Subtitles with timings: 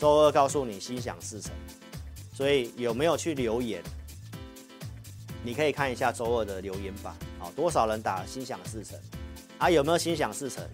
[0.00, 1.52] 周二告诉你心想事成，
[2.32, 3.82] 所以有没有去留言？
[5.44, 8.98] 你可以看一下周二的留言板，好，多少人打心想事成？
[9.58, 10.66] 啊，有没有心想事成？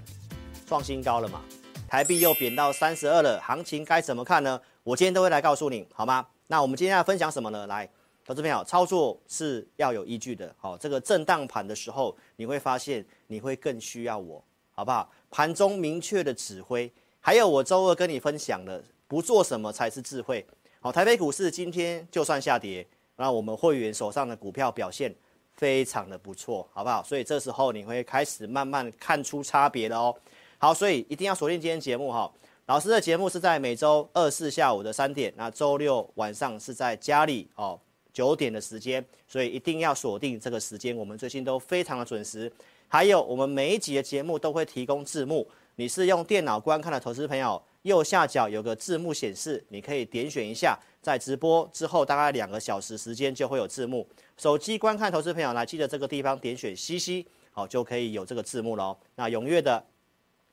[0.64, 1.42] 创新高了嘛？
[1.88, 4.60] 台币又贬到三十二了，行情该怎么看呢？
[4.84, 6.24] 我今天都会来告诉你，好吗？
[6.46, 7.66] 那我们今天要分享什么呢？
[7.66, 7.90] 来。
[8.24, 10.54] 投资朋友，操作是要有依据的。
[10.56, 15.10] 好，这个震荡盘的时候，你会发现你会更需要我，好不好？
[15.32, 20.44] 盘中明确的指挥，还有我周二跟你分享的，不做什么才是智慧。
[20.80, 25.14] 好，台北股市今天就算下跌，那我们会员手上的股票表现
[25.54, 27.02] 非常的不错，好不好？
[27.02, 30.14] 所以这时候你会开始慢慢看出差别的哦。
[30.58, 32.30] 好，所以一定要锁定今天节目哈。
[32.66, 37.78] 老师的节目是在每周二四下午的三点，那周六晚上是在家里哦。
[38.12, 40.96] 九点的时间，所以一定要锁定这个时间。
[40.96, 42.50] 我们最近都非常的准时，
[42.88, 45.46] 还有我们每一集的节目都会提供字幕。
[45.74, 54.06] 你是用电脑观看的投资朋友，右下角有个字幕显示，你可以点选一下，在直播之后大概两个小时时间就会有字幕。
[54.36, 58.96] 手机观看投资朋友来记得这个地方点选 CC，好就可以有这个字幕喽。
[59.14, 59.82] 那踊跃的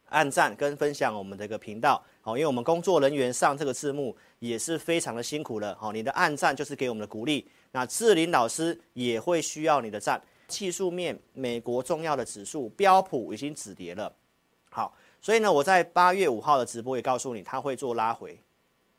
[0.10, 4.16] 按赞跟分享我们的一个频道，好，因为我们工作人员上这个字幕。
[4.40, 7.50] 也是非常的辛苦了，好，你的按赞就是给我们的鼓励。
[7.72, 10.22] 那志林老师也会需要你的赞。
[10.50, 14.14] 技术面，美国重要的指数标普已经止跌了，
[14.70, 14.94] 好，
[15.24, 18.38] 所以呢，我在八月五号的直播也告诉你，它会做拉回。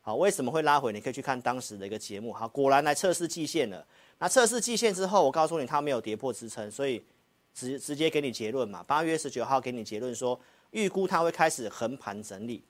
[0.01, 0.91] 好，为什么会拉回？
[0.91, 2.33] 你可以去看当时的一个节目。
[2.33, 3.87] 好，果然来测试季线了。
[4.19, 7.05] 那测试季线之后，我告诉你它没有跌破支撑，所以
[7.53, 8.83] 直直接给你结论嘛。
[8.85, 12.65] 八月十九号给你结论说，预估它会开始横盘整理。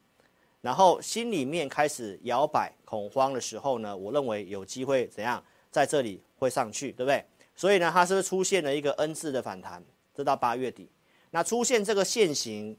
[0.60, 7.24] 然后心里面开始摇摆恐慌的时候呢，我认为有机会怎样在这里会上去，对不对？
[7.54, 9.80] 所以呢，它是不是出现了一个 N 字的反弹？
[10.12, 10.88] 这到八月底，
[11.30, 12.76] 那出现这个线型，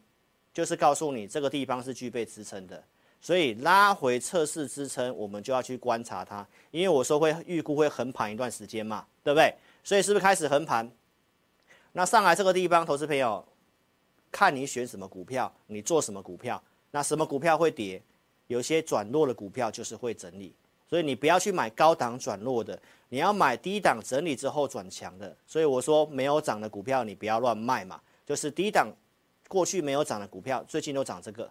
[0.55, 2.81] 就是告诉你这个地方是具备支撑的。
[3.19, 9.53] 所以拉回测试支撑，我们就要去观察它，因为我说会预估会横盘一段时间嘛，对不对？
[9.83, 10.89] 所以是不是开始横盘？
[11.91, 13.43] 那上来这个地方，投资朋友，
[14.31, 16.61] 看你选什么股票，你做什么股票。
[16.91, 18.01] 那什么股票会跌？
[18.47, 20.53] 有些转弱的股票就是会整理，
[20.87, 22.79] 所以你不要去买高档转弱的，
[23.09, 25.35] 你要买低档整理之后转强的。
[25.47, 28.87] 所以我说没有涨的股票你不要乱卖嘛，就是低档
[29.47, 31.49] 过去没有涨的股票，最近都涨这个。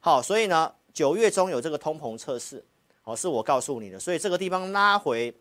[0.00, 2.64] 好，所以呢，九月中有这个通膨测试，
[3.04, 5.34] 哦，是我告诉你的，所以这个地方拉回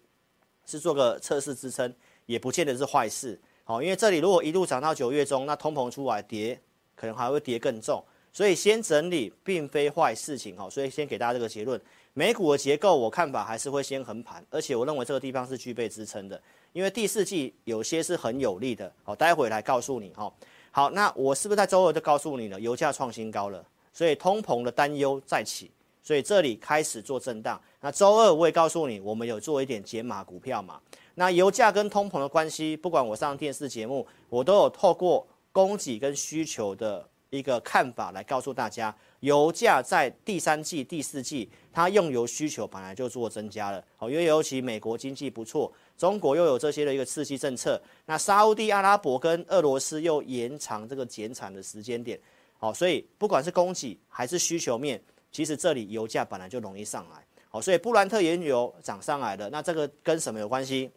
[0.65, 1.93] 是做个测试支撑，
[2.25, 3.39] 也不见得是坏事。
[3.63, 6.59] 好，因为这里如果一路涨到九月中，那通膨出来跌，
[6.95, 8.03] 可能还会跌更重。
[8.33, 11.79] 所以先整理并非坏事情哈，所以先给大家这个结论。
[12.13, 16.41] 美股的结构我看法还是会先横盘，而且我认为这个地方是具备支撑的，
[16.71, 18.91] 因为第四季有些是很有利的。
[19.03, 20.31] 好，待会来告诉你哈。
[20.71, 22.59] 好，那我是不是在周二就告诉你了？
[22.59, 23.61] 油价创新高了，
[23.91, 25.69] 所以通膨的担忧再起，
[26.01, 27.61] 所以这里开始做震荡。
[27.81, 30.79] 那周二我也告诉你，我们有做一点解码股票嘛。
[31.15, 37.07] 那油价跟通膨的关系，不管我上电视节目，我都有透过供给跟需求的。
[37.31, 43.81] 一个看法来告诉大家，油价在第三季、第四季，它用油需求本来就做增加了。
[43.95, 45.71] 好，因为尤其美国经济不错，
[46.01, 52.19] 中国又有这些的一个刺激政策，那沙乌地阿拉伯跟俄罗斯又延长这个减产的时间点。
[52.57, 54.99] 好，所以不管是供给还是需求面，
[55.31, 57.23] 其实这里油价本来就容易上来。
[57.49, 60.89] 好，所以布兰特原油涨上来了，那这个跟什么有关系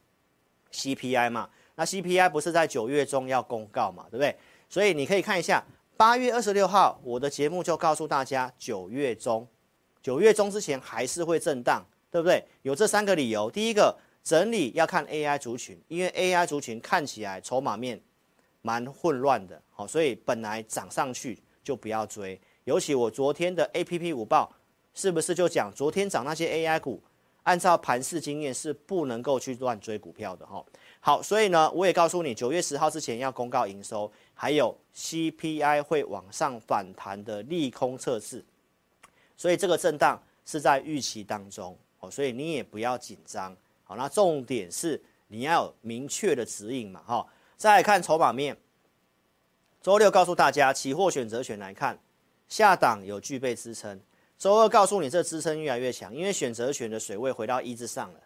[0.72, 4.34] ？CPI 嘛，那 CPI 不是在九月中要公告嘛，对不对？
[4.70, 5.62] 所以你可以看一下。
[5.98, 9.46] 八月二十六号，我的节目就告诉大家，九月中，
[10.02, 12.42] 九月中之前还是会震荡，对不对？
[12.62, 13.50] 有这三个理由。
[13.50, 18.00] 第一个，整理要看 AI 族群，因为 AI 族群看起来筹码面
[18.62, 22.40] 蛮混乱的，好，所以本来涨上去就不要追。
[22.64, 24.50] 尤其我昨天的 APP 午报，
[24.94, 27.02] 是不是就讲昨天涨那些 AI 股，
[27.42, 30.64] 按照盘市经验是不能够去乱追股票的，哈。
[31.00, 34.10] 好，所以呢，我也告诉你，九月十号之前要公告营收。
[34.32, 38.42] 还有 CPI 会往上反弹的利空测试，
[39.36, 43.54] 所以这个震荡是在预期当中哦，所以你也不要紧张。
[43.84, 47.26] 好，那重点是你要有明确的指引嘛，哈。
[47.56, 48.56] 再来看筹码面，
[49.80, 51.98] 周六告诉大家，期货选择权来看，
[52.48, 54.00] 下档有具备支撑。
[54.36, 58.20] 周二告诉你，这支撑越来越强，因为选择权的水位回到一之上了。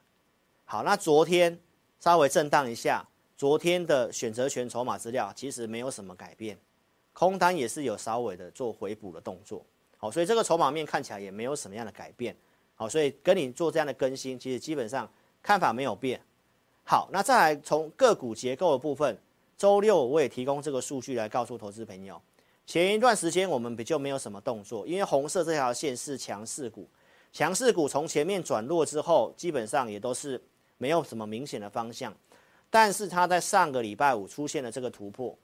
[0.65, 1.61] 好，那昨天
[2.01, 3.07] 稍微震荡一下。
[3.37, 6.59] 昨天的选择权筹码资料其实没有什么改变，
[7.13, 9.65] 空单也是有稍微的做回补的动作，
[9.97, 12.37] 好，所以这个筹码面看起来也没有什么样的改变，
[12.75, 15.09] 好，所以跟你做这样的更新，其实基本上
[15.49, 16.21] 看法没有变。
[16.85, 19.19] 好，那再来从个股结构的部分，
[19.57, 22.21] 周六我也提供这个数据来告诉投资朋友，
[22.67, 26.87] 前一段时间我们比较没有什么动作，因为红色这条线是强势股，
[27.33, 30.39] 强势股从前面转弱之后，基本上也都是
[30.77, 32.15] 没有什么明显的方向。
[32.69, 35.35] 但是它在上个礼拜五出现了这个突破，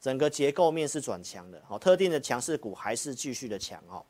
[0.00, 1.60] 整个结构面是转强的。
[1.66, 4.06] 好，特定的强势股还是继续的强哦。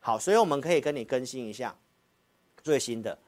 [0.00, 1.74] 好，所以我们可以跟你更新一下
[2.62, 3.18] 最新的。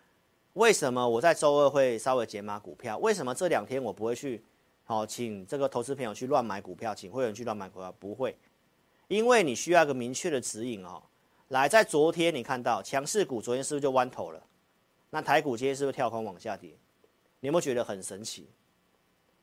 [0.54, 2.98] 为什么我在周二会稍微解码股票？
[2.98, 4.42] 为什么这两天我不会去？
[4.84, 8.36] 好，请这个投资朋友去乱买股票，请会员去乱买股票，不会，
[9.06, 11.02] 因为你需要一个明确的指引哦。
[11.48, 14.42] 来，在昨天你看到强势股，昨天是不是就弯头了？
[15.10, 16.70] 那台股今天是不是跳空往下跌？
[17.40, 18.48] 你有没有觉得很神奇？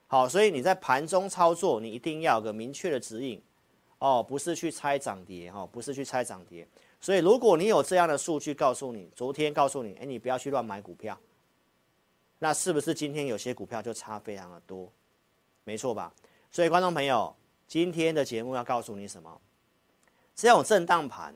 [0.08, 3.42] 好，所以你在盘中操作，你一定要有个明确的指引
[4.00, 6.68] 哦，不是去猜涨跌哈，不是去猜涨跌。
[7.06, 11.16] 所以如果你有这样的数据告诉你，昨天告诉你，哎，你不要去乱买股票，
[12.40, 14.92] 那是不是今天有些股票就差非常的多？
[15.66, 16.12] 没错吧？
[16.50, 17.36] 所以观众朋友，
[17.68, 19.40] 今天的节目要告诉你什么？
[20.34, 21.36] 这种震荡盘，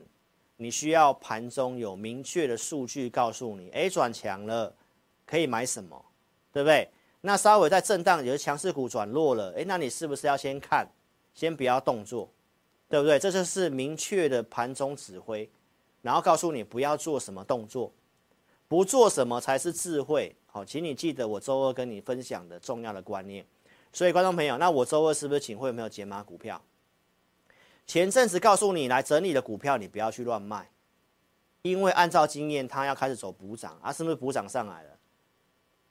[0.56, 4.74] 你需要盘中有明确的数据告诉你，哎，转强了，
[5.24, 6.04] 可以买什么，
[6.52, 6.90] 对不对？
[7.20, 10.84] 那稍微在震荡，有的强势股转弱了，哎，那你是不是要先看，
[11.32, 12.28] 先不要动作，
[12.88, 13.20] 对不对？
[13.20, 15.48] 这就是明确的盘中指挥，
[16.02, 17.92] 然后告诉你不要做什么动作，
[18.68, 20.34] 不做什么才是智慧。
[20.46, 23.44] 好，请你记得我周二跟你分享的重要的观念。
[23.92, 26.60] 所以，观众朋友，那我周二是不是请会有没有减码股票？
[27.86, 30.70] 前阵子告诉你来整理的股票，你不要去乱卖，
[31.62, 34.90] 因为按照经验，它要开始走补涨啊，是不是补涨上来了？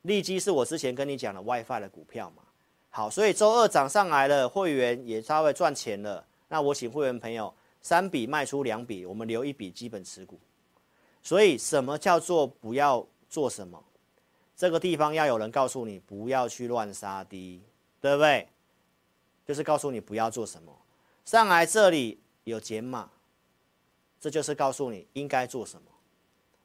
[0.03, 2.43] 利基是我之前跟你讲的 WiFi 的股票嘛？
[2.89, 6.25] 好，所以周二涨上来了，会员也稍微赚钱了。
[6.47, 10.39] 那我请会员朋友三笔卖出两笔，我们留一笔基本持股。
[11.23, 13.83] 所以，什么叫做不要做什么？
[14.55, 17.61] 这个地方要有人告诉你，不要去乱杀低。
[18.01, 18.47] 对不对？
[19.45, 20.73] 就是告诉你不要做什么，
[21.25, 23.11] 上来这里有减码，
[24.21, 25.91] 这就是告诉你应该做什么，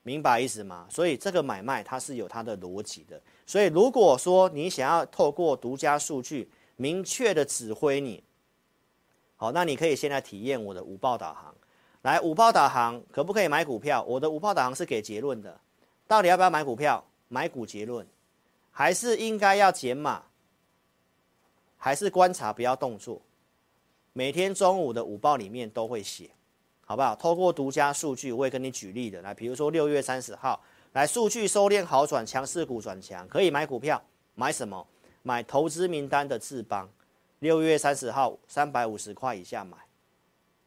[0.05, 0.87] 明白意思吗？
[0.89, 3.21] 所以这个买卖它是有它的逻辑的。
[3.45, 8.23] 所以如果说你想要透过独家数据明确的指挥你，
[9.37, 11.55] 好，那你可以现在体验我的午报导航。
[12.03, 14.03] 来，午报导航可不可以买股票？
[14.05, 15.59] 我的午报导航是给结论的，
[16.07, 17.05] 到底要不要买股票？
[17.29, 18.07] 买股结论，
[18.71, 20.23] 还是应该要减码？
[21.77, 23.21] 还是观察，不要动作。
[24.13, 26.31] 每天中午的午报里面都会写，
[26.85, 27.17] 好不好？
[27.17, 29.21] 透过独家数据，我会跟你举例的。
[29.23, 34.01] 来，比如说六月三十号，来数据收敛好转，强势股转强，可以买股票，
[34.35, 34.87] 买什么？
[35.23, 36.89] 买投资名单的智邦。
[37.45, 39.77] 六月三十号三百五十块以下买，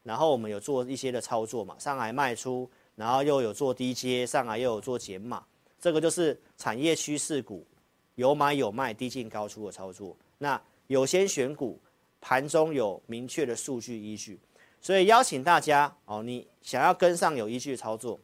[0.04, 5.44] 然后我们有做一些的操作嘛，上来卖出，然后又有做低接，上来又有做减码，
[5.80, 7.66] 这个就是产业趋势股，
[8.14, 10.16] 有买有卖，低进高出的操作。
[10.38, 11.76] 那有先选股，
[12.20, 14.38] 盘中有明确的数据依据，
[14.80, 18.16] 所以邀请大家哦，你想要跟上有依据操作，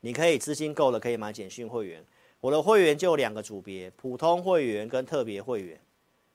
[0.00, 2.02] 你可以资金够了可以买简讯会员。
[2.40, 5.78] 我的会员就两个组别，普通会员跟特别会员。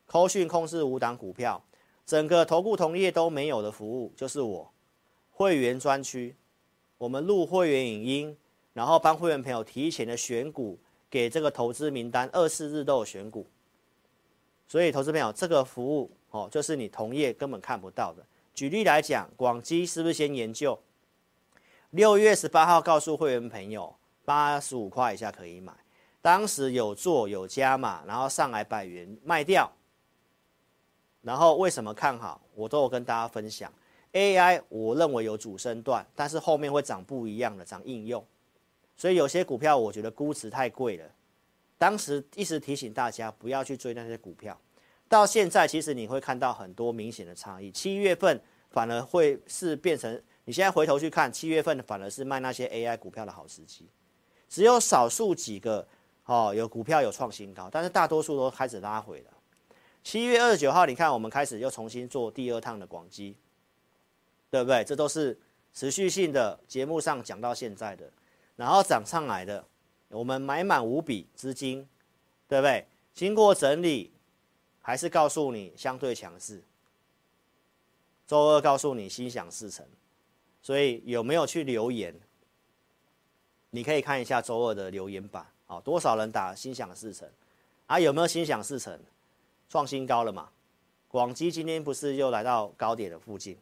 [0.06, 1.64] 扣讯控制五档股票，
[2.06, 4.72] 整个投顾同业都没有的服务，就是我
[5.32, 6.36] 会员专区。
[6.98, 8.38] 我们录会员影音，
[8.74, 10.80] 然后帮会员朋友提前的选股，
[11.10, 13.46] 给这个投资名单，二四日都有选股。
[14.68, 18.26] 所以，投资朋友，这个服务哦，就是你同业根本看不到的。
[18.54, 20.80] 举例来讲，广基是不是先研究？
[21.90, 25.74] 六月十八号告诉会员朋友，八十五块以下可以买。
[26.22, 29.72] 当时有做有加码，然后上来百元卖掉。
[31.24, 32.40] 然后为什么看好？
[32.54, 33.74] 我都有跟大家分享。
[34.12, 38.24] AI 我认为有主升段，但是后面会涨不一样的，涨应用。
[38.96, 41.06] 所以有些股票我觉得估值太贵了。
[41.80, 44.56] 当时一直提醒大家不要去追那些股票，
[45.10, 47.72] 到现在其实你会看到很多明显的差异。
[47.72, 48.40] 七月份
[48.70, 53.90] 反而会是变成，你现在回头去看，七月份反而是卖那些 AI 股票的好时机。
[54.48, 55.86] 只有少数几个
[56.26, 59.33] 哦，有股票有创新高，但是大多数都开始拉回了。
[60.04, 63.36] 七月二十九号，你看我们开始又重新做第二趟的广基，
[64.52, 64.84] 对不对？
[64.84, 65.38] 这都是
[65.74, 68.12] 持续性的节目上讲到现在的，
[68.58, 69.64] 然后涨上来的。
[70.10, 71.88] 我们买满五笔资金，
[72.48, 72.86] 对不对？
[73.16, 74.12] 经过整理，
[74.82, 76.62] 还是告诉你相对强势。
[78.28, 79.86] 周二告诉你心想事成，
[80.62, 82.14] 所以有没有去留言？
[83.72, 87.28] 你可以看一下周二的留言板，好，多少人打心想事成？
[87.88, 89.00] 啊，有没有心想事成？
[89.74, 90.52] 创新高了嘛？
[91.08, 93.58] 广基今天不是又来到高点的附近？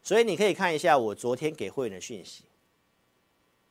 [0.00, 2.44] 所以你可以看一下我昨天给会员的讯息。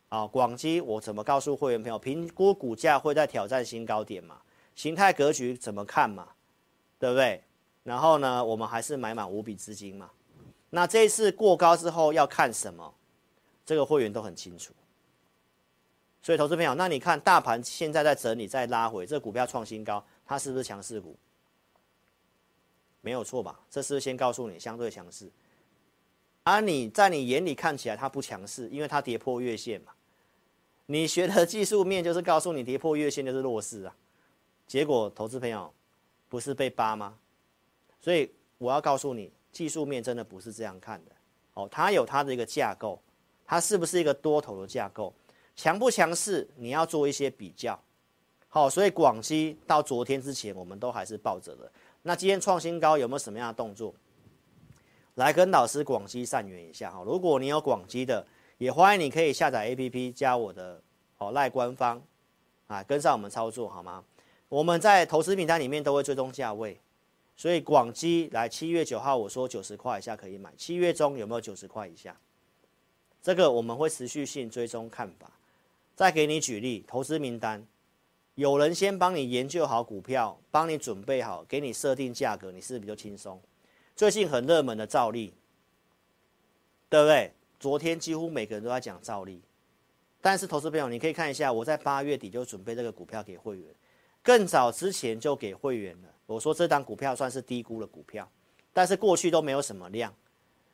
[0.10, 1.98] 啊，广基我怎么告诉会员朋友？
[1.98, 4.41] 评估股价会在挑战新高点嘛？
[4.75, 6.27] 形态格局怎么看嘛？
[7.00, 7.41] 对不对？
[7.84, 10.12] 然后呢，我们还是买满五笔资金嘛？
[10.72, 12.93] 那这一次过高之后要看什么？
[13.65, 14.74] 这个会员都很清楚。
[16.22, 21.15] 所以投资朋友，那你看大盘现在在整理，在拉回，这股票创新高，它是不是强势股？
[23.03, 23.60] 没有错吧？
[23.69, 25.29] 这是先告诉你相对强势？
[26.43, 29.91] 而、你在你眼里看起来它不强势，因为它跌破月线嘛。
[30.86, 33.93] 你学的技术面就是告诉你跌破月线就是弱势啊。
[34.65, 35.74] 结果投资朋友
[36.29, 37.17] 不是被扒吗？
[38.00, 41.12] 所以我要告诉你，技术面真的不是这样看的
[41.55, 41.67] 哦。
[41.69, 42.98] 它有它的一个架构，
[43.45, 45.13] 它是不是一个多头的架构？
[45.57, 46.48] 强不强势？
[46.55, 47.77] 你要做一些比较。
[48.50, 51.72] 好，所以广西到昨天之前，我们都还是抱着的。
[52.05, 53.93] 那今天创新高，有没有什么样的动作？
[55.15, 57.01] 来跟老师广基善缘一下哈。
[57.05, 58.25] 如果你有广基的，
[58.57, 60.81] 也欢迎你可以下载 APP 加我的
[61.17, 62.01] 哦赖官方
[62.67, 64.03] 啊，跟上我们操作好吗？
[64.50, 66.77] 我们在投资名单里面都会追踪价位，
[67.38, 72.19] 所以广基来七月九号我说九十块以下可以买，七月中有没有九十块以下？
[73.22, 75.31] 这个我们会持续性追踪看法。
[75.95, 77.65] 再给你举例，投资名单。
[78.36, 83.40] 有人先帮你研究好股票，帮你准备好，给你设定价格，你是不是比较轻松？
[83.96, 85.36] 最近很热门的兆利，
[86.90, 87.32] 对不对？
[87.60, 89.42] 昨天几乎每个人都在讲兆利，
[90.20, 93.68] 但是投资朋友，你可以看一下，我在八月底就准备这个股票给会员，
[94.24, 96.10] 更早之前就给会员了。
[96.25, 98.28] 我说这档股票算是低估的股票，
[98.74, 100.12] 但是过去都没有什么量。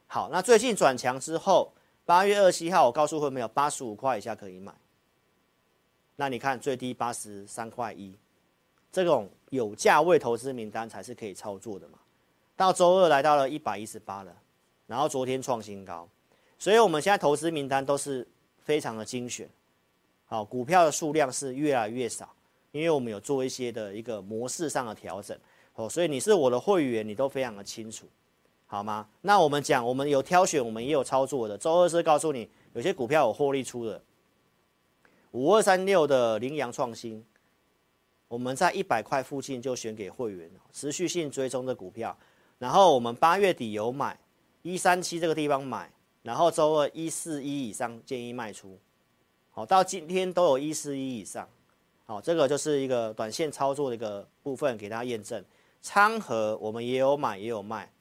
[0.07, 1.73] 好，那最近转强之后，
[2.05, 4.73] 八月二十七号我告诉会员，没有八十五块以下可以买。
[6.19, 8.13] 那你看最低八十三块一，
[8.91, 11.97] 这种有价位投资名单才是可以操作的嘛。
[12.57, 14.35] 到周二来到了一百一十八了，
[14.85, 16.05] 然后昨天创新高，
[16.57, 19.47] 所以我们现在投资名单都是非常的精选，
[20.25, 22.27] 好，股票的数量是越来越少，
[22.73, 25.39] 因为我们有做一些的一个模式上的调整，
[25.75, 28.05] 哦，所以你是我的会员，你都非常的清楚，
[28.67, 29.07] 好吗？
[29.21, 31.57] 那我们讲，我们有挑选，我们也有操作的。
[31.57, 34.01] 周二是告诉你，有些股票有获利出的。
[35.31, 37.23] 五二三六的羚羊创新，
[38.27, 42.17] 我们在一百块附近就选给会员，持续性追踪的股票。
[42.57, 44.19] 然后我们八月底有买
[44.63, 45.91] 一三七这个地方买，
[46.23, 48.77] 然后周二一四一以上建议卖出。
[49.51, 51.47] 好，到今天都有一四一以上。
[52.05, 55.45] 好，这个就是一个短线操作的一个部分，给大家验证。
[55.81, 57.91] 昌河我们也有买也有卖，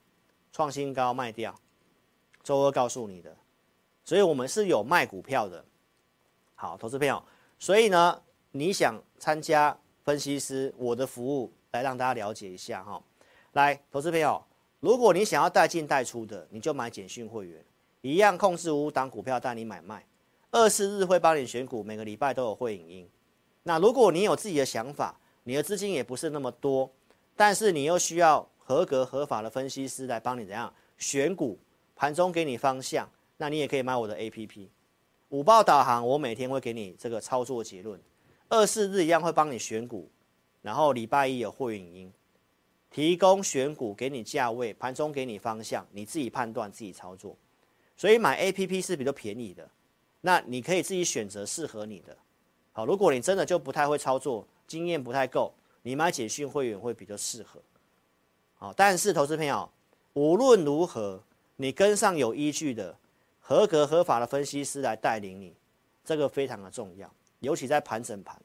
[0.51, 1.55] 创新高卖掉。
[2.43, 3.37] 周二告诉你的，
[4.03, 5.63] 所以我们是有卖股票的。
[6.61, 7.23] 好，投资朋友，
[7.57, 13.01] 所以呢，你想参加分析师我的服务，来让大家了解一下哈。
[13.53, 14.43] 来，投资朋友，
[14.81, 17.63] 如果你想要带进带出的，你就买简讯会员，
[18.01, 20.05] 一样控制五档股票带你买卖，
[20.51, 23.09] 二四日会帮你选股，每个礼拜都有会影音。
[23.63, 26.91] 那如果你有自己的想法，你的资金也不是那么多，
[27.37, 31.57] 但是你又需要合格合法的分析师来帮你怎样选股，
[31.95, 34.67] 盘中给你方向，那你也可以买我的 APP。
[35.29, 37.99] 五报导航，我每天会给你这个操作结论。
[38.47, 40.09] 二四日一样会帮你选股，
[40.63, 42.11] 然后礼拜一有会员音，
[42.89, 47.37] 提供选股给你价位，盘中给你方向，你自己判断自己操作。
[47.95, 49.69] 所以买 APP 是比较便宜的，
[50.21, 52.17] 那你可以自己选择适合你的。
[52.71, 57.61] 好，如果你真的就不太会操作，经验不太够，你买简讯会员会比较适合。
[58.55, 59.69] 好，但是投资朋友，
[60.13, 61.21] 无论如何，
[61.57, 62.97] 你跟上有依据的。
[63.49, 65.55] 合格合法的分析师来带领你，
[66.05, 68.39] 这个非常的重要，尤其在盘整盘，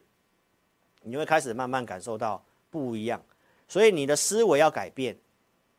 [1.03, 3.23] 你会开始慢慢感受到不一样。
[3.69, 5.15] 所以你的思维要改变，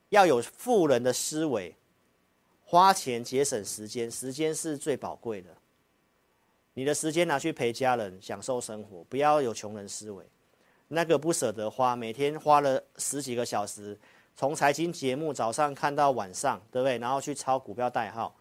[0.09, 1.75] 要有富人的思维，
[2.65, 5.49] 花钱节省时间，时间是最宝贵的。
[6.75, 10.23] 你的时间拿去陪家人，享受生活，不要有穷人思维，
[10.87, 13.99] 那个不舍得花，每天花了十几个小时，
[14.35, 16.99] 从财经节目早上看到晚上，对不对？
[16.99, 18.31] 然后去抄股票代号。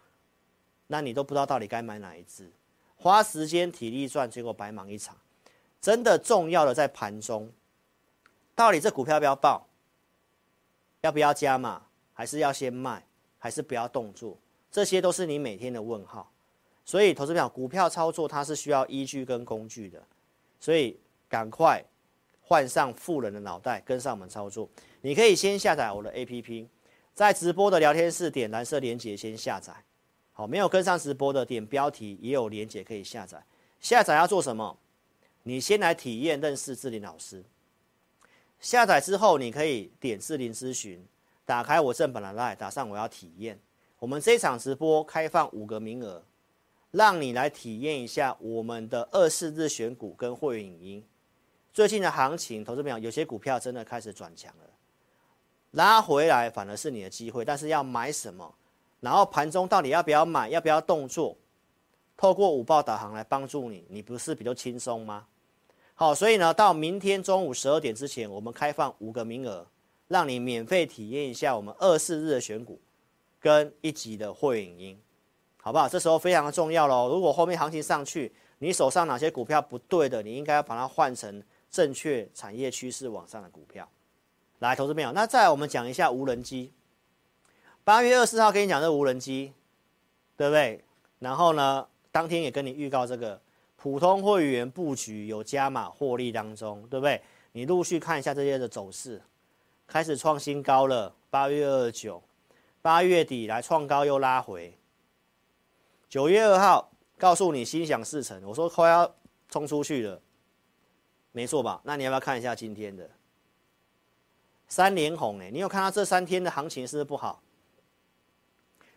[0.87, 2.51] 那你都不知道到底该买哪一只，
[2.95, 5.17] 花时间体力赚，结果白忙一场。
[5.81, 7.51] 真的重要的在盘中，
[8.55, 9.67] 到底这股票要不要报？
[11.01, 11.83] 要不要加码？
[12.13, 13.05] 还是要先卖？
[13.37, 14.37] 还是不要动作？
[14.71, 16.31] 这些都是你每天的问号。
[16.83, 20.01] 所以，投资票股票操作它是需要依据跟工具的，
[20.59, 21.83] 所以赶快
[22.41, 24.69] 换上富人的脑袋，跟上我们操作。
[25.01, 26.67] 你可以先下载我的 APP，
[27.13, 29.73] 在直播的聊天室点蓝色连接先下载。
[30.37, 33.41] 好，没有跟上直播的，点标题也有连结可以下载。
[33.79, 34.77] 下载要做什么？
[35.43, 37.41] 你先来体验认识志霖老师。
[38.59, 41.07] 下载之后，你可以点志霖咨询，
[41.45, 43.57] 打开我正版的 LINE，打上我要体验。
[43.97, 46.21] 我们这一场直播开放五个名额，
[46.91, 51.05] 让你来体验一下我们的二四日选股跟会员影音。
[51.71, 54.69] 最近的行情，投资朋友有些股票真的开始转强了，
[55.71, 58.53] 拉回来反而是你的机会，但是要买什么？
[59.05, 61.37] 然后盘中到底要不要买，要不要动作？
[62.17, 65.27] 透过五报导航来帮助你，你不是比较轻松吗？
[65.93, 69.67] 好，所以呢，到明天中午十二点之前，我们开放五个名额，
[70.07, 72.81] 让你免费体验一下我们二四日的选股
[73.39, 74.99] 跟一级的会影音，
[75.61, 75.87] 好不好？
[75.87, 77.07] 这时候非常的重要喽。
[77.07, 83.87] 如果后面行情上去，你手上哪些股票不对的，你应该要把它换成正确产业趋势往上的股票。
[84.59, 86.71] 来，投资朋友，那再来我们讲一下无人机。
[87.85, 89.53] 八月二十四号跟你讲这无人机，
[90.35, 90.83] 对不对？
[91.19, 93.39] 然后呢，当天也跟你预告这个
[93.75, 97.21] 普通会员布局有加码获利当中，对不对？
[97.51, 99.21] 你陆续看一下这些的走势，
[99.85, 101.13] 开始创新高了。
[101.29, 102.23] 八月二十九，
[102.81, 104.75] 八月底来创高又拉回。
[106.09, 109.13] 九月二号告诉你心想事成，我说快要
[109.47, 110.19] 冲出去了，
[111.31, 111.79] 没错吧？
[111.83, 113.07] 那你要不要看一下今天的
[114.67, 115.39] 三连红？
[115.39, 117.43] 哎，你有看到这三天的行情是不是不好？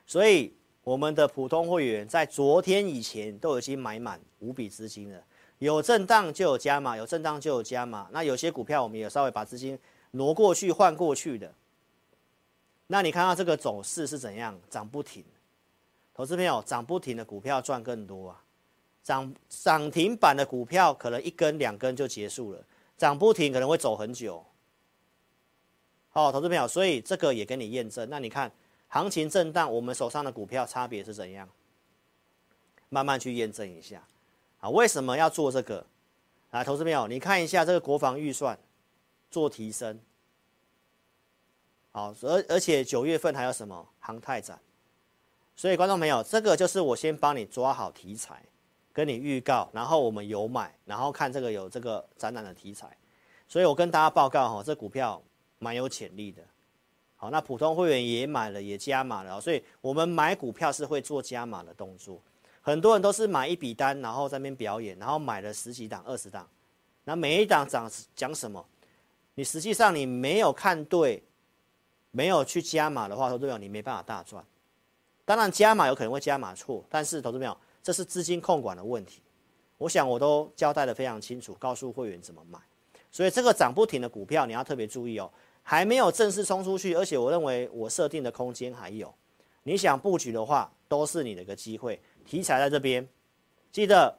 [0.09, 0.53] 所以。
[0.85, 5.23] 我们的普通会员在昨天以前都已经买满五笔资金了，
[5.59, 8.09] 有震荡就有加码，有震荡就有加码。
[8.11, 9.79] 那有些股票我们也稍微把资金
[10.13, 11.53] 挪过去换过去的。
[12.87, 14.59] 那你看到这个走势是怎样？
[14.71, 15.23] 涨不停，
[16.15, 18.43] 投资朋友，涨不停的股票赚更多啊！
[19.03, 22.65] 涨涨停板的股票可能一根两根就结束了，
[22.97, 24.43] 涨不停可能会走很久。
[26.09, 28.09] 好，投资朋友，所以这个也跟你验证。
[28.09, 28.51] 那你看。
[28.89, 31.49] 行情震荡，我们手上的股票差别是怎样？
[32.89, 34.03] 慢慢去验证一下
[34.61, 34.71] 啊！
[34.71, 35.85] 为什么要做这个？
[36.53, 38.59] 来，投资朋友，你看一下这个国防预算
[39.31, 40.01] 做提升，
[41.93, 44.59] 好，而而且九月份还有什么航太展？
[45.55, 48.43] 所以观众朋友，这个就是我先帮你抓好题材，
[48.95, 52.97] 跟你预告，然后我们有买，然后看这个有这个展览的题材，
[53.47, 55.23] 所以我跟大家报告哈，这股票
[55.59, 56.43] 蛮有潜力的。
[57.21, 62.23] 好，那普通会员也买了，也加码了，所以我们买股票是会做加码的动作。
[62.63, 66.49] 很多人都是买一笔单，然后在那边表演，然后买了十几档、二十档，
[67.03, 68.65] 那每一档涨讲什么？
[69.35, 71.21] 你实际上你没有看对，
[72.13, 74.45] 没有去加码的话，投资朋友你没办法大赚。
[75.25, 79.21] 当然加码有可能会加码错，但是投资朋友这是资金控管的问题。
[79.77, 82.59] 我想我都交代得非常清楚，告诉会员怎么买。
[83.11, 85.31] 所以这个涨不停的股票你要特别注意哦。
[85.71, 89.15] 还没有正式冲出去，而且我认为我设定的空间还有。
[89.65, 92.01] 你想布局的话，都是你的一个机会。
[92.25, 93.07] 题材在这边，
[93.71, 94.19] 记得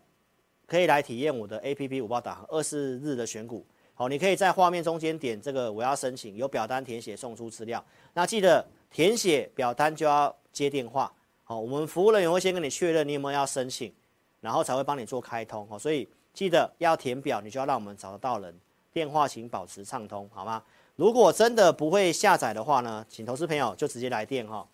[0.67, 3.65] 可以来体验我的 APP 五报导航二四日的选股。
[3.95, 7.83] 好，你可以在画面中间点这个我要申请，有表单填写送出资料。
[8.13, 11.12] 那记得填写表单就要接电话。
[11.43, 13.91] 好，我们服务人员会先跟你确认你有没有要申请，
[14.39, 15.67] 然后才会帮你做开通。
[15.67, 18.55] 好，所以记得要填表，你就要让我们找得到人。
[18.91, 20.63] 电话请保持畅通，好吗？
[20.99, 24.67] 如果真的不会下载的话呢，请投资朋友就直接来电哈，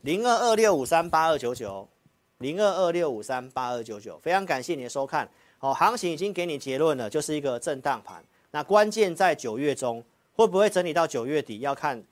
[0.00, 1.88] 零二二六五三八二九九，
[2.38, 4.18] 零二二六五三八二九九。
[4.18, 8.24] 非常感谢你的收看，好，行情已经给你结论了，就是一个震荡盘。
[8.50, 10.02] 那关键在九月中
[10.34, 12.02] 会不会整理到九月底，要看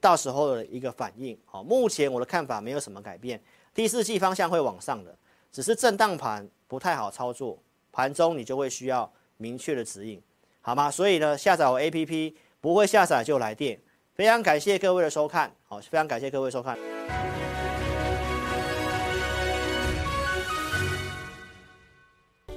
[0.00, 1.36] 到时候的一个反应。
[1.44, 3.42] 好，目前我的看法没有什么改变，
[3.74, 5.12] 第四季方向会往上的，
[5.50, 7.58] 只是震荡盘不太好操作，
[7.90, 10.22] 盘中你就会需要明确的指引。
[10.60, 10.90] 好吗？
[10.90, 13.78] 所以呢，下载我 APP 不会下载就来电。
[14.14, 16.76] 非常感谢各位的收看，好，非常感谢各位收看。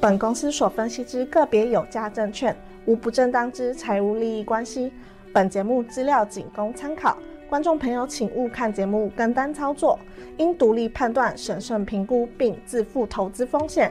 [0.02, 2.54] 本公司所分析之个别有价证券，
[2.86, 4.92] 无不正当之财务利益关系。
[5.34, 7.18] 本节目资料仅供参考，
[7.50, 9.98] 观众朋友请勿看节目跟单操作，
[10.38, 13.90] 应独立判断、审慎评估并自负投资风险。